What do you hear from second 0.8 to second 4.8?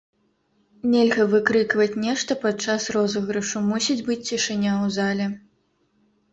Нельга выкрыкваць нешта падчас розыгрышу, мусіць быць цішыня